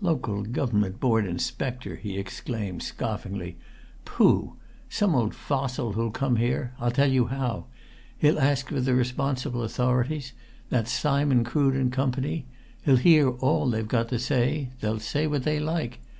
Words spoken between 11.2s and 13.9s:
Crood and Company. He'll hear all they've